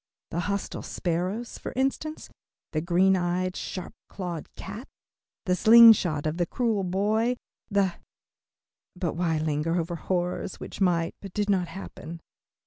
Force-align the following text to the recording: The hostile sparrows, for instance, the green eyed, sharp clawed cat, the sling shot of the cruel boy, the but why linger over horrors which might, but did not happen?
The 0.31 0.39
hostile 0.39 0.81
sparrows, 0.81 1.59
for 1.59 1.73
instance, 1.75 2.27
the 2.71 2.81
green 2.81 3.15
eyed, 3.15 3.55
sharp 3.55 3.93
clawed 4.09 4.49
cat, 4.55 4.87
the 5.45 5.55
sling 5.55 5.93
shot 5.93 6.25
of 6.25 6.37
the 6.37 6.47
cruel 6.47 6.83
boy, 6.83 7.37
the 7.69 7.93
but 8.95 9.13
why 9.13 9.37
linger 9.37 9.75
over 9.79 9.97
horrors 9.97 10.59
which 10.59 10.81
might, 10.81 11.13
but 11.21 11.33
did 11.33 11.51
not 11.51 11.67
happen? 11.67 12.19